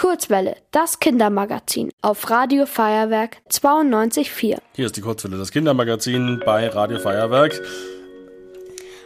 [0.00, 4.56] Kurzwelle, das Kindermagazin auf Radio Feuerwerk 92.4.
[4.72, 7.60] Hier ist die Kurzwelle, das Kindermagazin bei Radio Feuerwerk.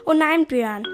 [0.07, 0.87] Oh nein, Björn.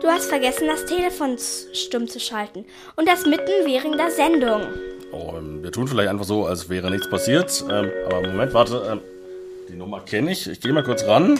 [0.00, 1.36] Du hast vergessen, das Telefon
[1.74, 2.64] stumm zu schalten.
[2.96, 4.62] Und das mitten während der Sendung.
[5.12, 7.62] Oh, ähm, wir tun vielleicht einfach so, als wäre nichts passiert.
[7.68, 8.82] Ähm, aber Moment, warte.
[8.92, 9.00] Ähm,
[9.68, 10.48] die Nummer kenne ich.
[10.48, 11.38] Ich gehe mal kurz ran.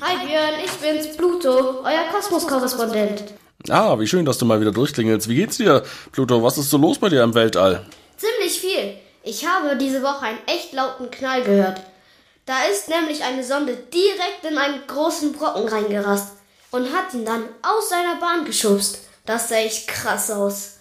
[0.00, 3.39] Hi Björn, ich bin's, Pluto, euer Kosmos-Korrespondent.
[3.68, 5.28] Ah, wie schön, dass du mal wieder durchklingelst.
[5.28, 6.42] Wie geht's dir, Pluto?
[6.42, 7.84] Was ist so los bei dir im Weltall?
[8.16, 8.94] Ziemlich viel.
[9.22, 11.80] Ich habe diese Woche einen echt lauten Knall gehört.
[12.46, 16.32] Da ist nämlich eine Sonde direkt in einen großen Brocken reingerast
[16.70, 19.00] und hat ihn dann aus seiner Bahn geschubst.
[19.26, 20.78] Das sah echt krass aus.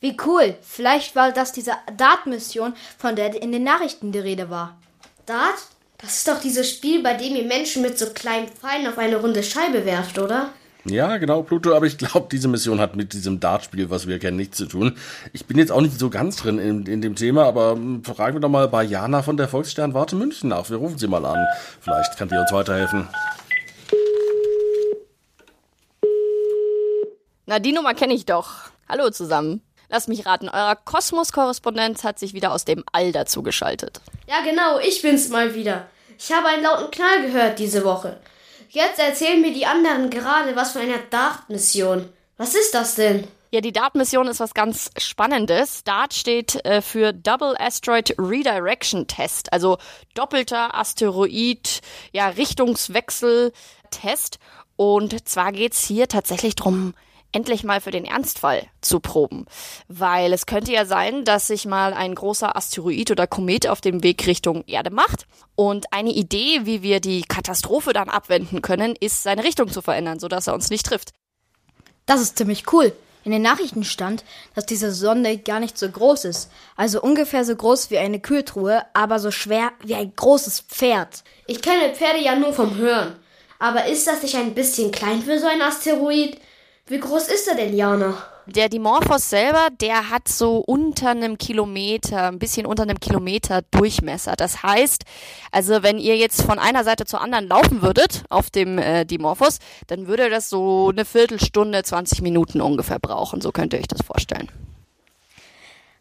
[0.00, 0.54] Wie cool.
[0.62, 4.78] Vielleicht war das diese DART-Mission, von der in den Nachrichten die Rede war.
[5.26, 5.56] DART?
[5.98, 9.16] Das ist doch dieses Spiel, bei dem ihr Menschen mit so kleinen Pfeilen auf eine
[9.16, 10.52] runde Scheibe werft, oder?
[10.86, 14.36] Ja, genau, Pluto, aber ich glaube, diese Mission hat mit diesem Dartspiel, was wir kennen,
[14.36, 14.98] nichts zu tun.
[15.32, 18.36] Ich bin jetzt auch nicht so ganz drin in, in dem Thema, aber hm, fragen
[18.36, 20.68] wir doch mal bei Jana von der Volkssternwarte München nach.
[20.68, 21.46] Wir rufen sie mal an.
[21.80, 23.08] Vielleicht kann die uns weiterhelfen.
[27.46, 28.70] Na, die Nummer kenne ich doch.
[28.86, 29.62] Hallo zusammen.
[29.88, 34.02] Lasst mich raten, euer Kosmos-Korrespondent hat sich wieder aus dem All dazu geschaltet.
[34.26, 35.86] Ja, genau, ich bin's mal wieder.
[36.18, 38.18] Ich habe einen lauten Knall gehört diese Woche.
[38.74, 42.08] Jetzt erzählen mir die anderen gerade was von einer DART-Mission.
[42.36, 43.24] Was ist das denn?
[43.52, 45.84] Ja, die DART-Mission ist was ganz Spannendes.
[45.84, 49.78] DART steht äh, für Double Asteroid Redirection Test, also
[50.14, 53.52] doppelter Asteroid, ja, Richtungswechsel
[53.92, 54.40] Test.
[54.74, 56.94] Und zwar geht's hier tatsächlich drum,
[57.34, 59.46] endlich mal für den Ernstfall zu proben.
[59.88, 64.02] Weil es könnte ja sein, dass sich mal ein großer Asteroid oder Komet auf dem
[64.02, 65.26] Weg Richtung Erde macht.
[65.56, 70.18] Und eine Idee, wie wir die Katastrophe dann abwenden können, ist, seine Richtung zu verändern,
[70.18, 71.12] sodass er uns nicht trifft.
[72.06, 72.92] Das ist ziemlich cool.
[73.24, 74.22] In den Nachrichten stand,
[74.54, 76.50] dass diese Sonde gar nicht so groß ist.
[76.76, 81.24] Also ungefähr so groß wie eine Kühltruhe, aber so schwer wie ein großes Pferd.
[81.46, 83.16] Ich kenne Pferde ja nur vom Hören.
[83.58, 86.38] Aber ist das nicht ein bisschen klein für so ein Asteroid?
[86.86, 88.14] Wie groß ist er denn, Jana?
[88.46, 94.34] Der Dimorphos selber, der hat so unter einem Kilometer, ein bisschen unter einem Kilometer Durchmesser.
[94.36, 95.04] Das heißt,
[95.50, 99.60] also wenn ihr jetzt von einer Seite zur anderen laufen würdet auf dem äh, Dimorphos,
[99.86, 103.40] dann würde das so eine Viertelstunde, 20 Minuten ungefähr brauchen.
[103.40, 104.50] So könnt ihr euch das vorstellen.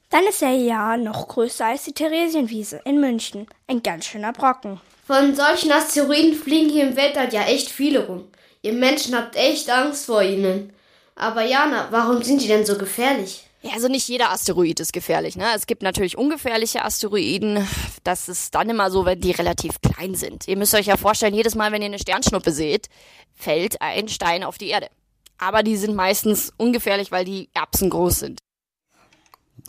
[0.09, 3.47] Dann ist er ja noch größer als die Theresienwiese in München.
[3.67, 4.81] Ein ganz schöner Brocken.
[5.07, 8.25] Von solchen Asteroiden fliegen hier im Weltall ja echt viele rum.
[8.63, 10.71] Ihr Menschen habt echt Angst vor ihnen.
[11.15, 13.45] Aber Jana, warum sind die denn so gefährlich?
[13.61, 15.35] Ja, also nicht jeder Asteroid ist gefährlich.
[15.35, 15.45] Ne?
[15.53, 17.67] Es gibt natürlich ungefährliche Asteroiden.
[18.05, 20.47] Das ist dann immer so, wenn die relativ klein sind.
[20.47, 22.87] Ihr müsst euch ja vorstellen, jedes Mal, wenn ihr eine Sternschnuppe seht,
[23.33, 24.87] fällt ein Stein auf die Erde.
[25.37, 28.39] Aber die sind meistens ungefährlich, weil die Erbsen groß sind.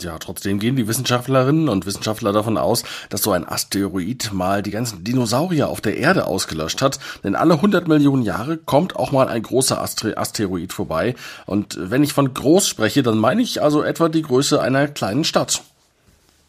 [0.01, 4.73] Ja, trotzdem gehen die Wissenschaftlerinnen und Wissenschaftler davon aus, dass so ein Asteroid mal die
[4.73, 6.99] ganzen Dinosaurier auf der Erde ausgelöscht hat.
[7.23, 11.15] Denn alle 100 Millionen Jahre kommt auch mal ein großer Asteroid vorbei.
[11.47, 15.23] Und wenn ich von groß spreche, dann meine ich also etwa die Größe einer kleinen
[15.23, 15.63] Stadt.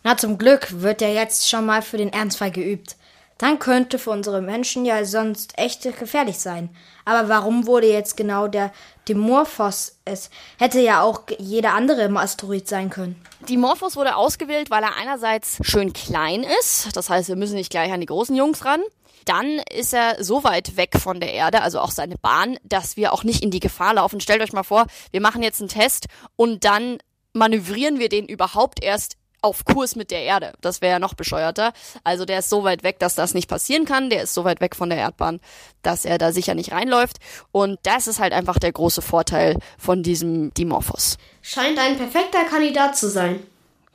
[0.03, 2.95] Na, zum Glück wird ja jetzt schon mal für den Ernstfall geübt.
[3.37, 6.69] Dann könnte für unsere Menschen ja sonst echt gefährlich sein.
[7.03, 8.71] Aber warum wurde jetzt genau der
[9.09, 9.97] Dimorphos?
[10.05, 13.21] Es hätte ja auch jeder andere Asteroid sein können.
[13.49, 16.95] Dimorphos wurde ausgewählt, weil er einerseits schön klein ist.
[16.95, 18.81] Das heißt, wir müssen nicht gleich an die großen Jungs ran.
[19.25, 23.11] Dann ist er so weit weg von der Erde, also auch seine Bahn, dass wir
[23.11, 24.21] auch nicht in die Gefahr laufen.
[24.21, 26.99] Stellt euch mal vor, wir machen jetzt einen Test und dann
[27.33, 30.53] manövrieren wir den überhaupt erst auf Kurs mit der Erde.
[30.61, 31.71] Das wäre ja noch bescheuerter.
[32.03, 34.09] Also der ist so weit weg, dass das nicht passieren kann.
[34.09, 35.39] Der ist so weit weg von der Erdbahn,
[35.83, 37.17] dass er da sicher nicht reinläuft.
[37.51, 41.17] Und das ist halt einfach der große Vorteil von diesem Dimorphos.
[41.41, 43.39] Scheint ein perfekter Kandidat zu sein.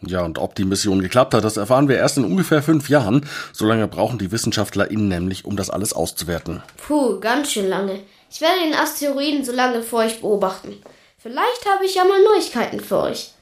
[0.03, 3.29] Ja, und ob die Mission geklappt hat, das erfahren wir erst in ungefähr fünf Jahren.
[3.53, 6.63] So lange brauchen die WissenschaftlerInnen nämlich, um das alles auszuwerten.
[6.77, 8.01] Puh, ganz schön lange.
[8.31, 10.81] Ich werde den Asteroiden so lange vor euch beobachten.
[11.19, 13.33] Vielleicht habe ich ja mal Neuigkeiten für euch.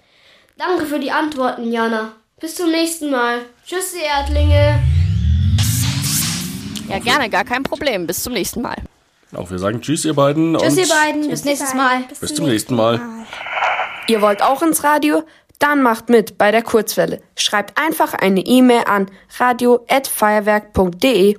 [0.59, 2.15] Danke für die Antworten, Jana.
[2.41, 3.43] Bis zum nächsten Mal.
[3.65, 4.83] Tschüss, ihr Erdlinge.
[6.89, 8.09] Ja, gerne, gar kein Problem.
[8.09, 8.75] Bis zum nächsten Mal.
[9.37, 10.59] Auch wir sagen Tschüss, ihr beiden.
[10.59, 11.31] Tschüss, und ihr beiden.
[11.31, 12.03] Bis nächstes Mal.
[12.21, 13.01] Bis zum nächsten Mal.
[14.09, 15.23] Ihr wollt auch ins Radio?
[15.61, 17.23] Dann macht mit bei der Kurzwelle.
[17.37, 19.09] Schreibt einfach eine E-Mail an
[19.39, 21.39] radio@feuerwerk.de.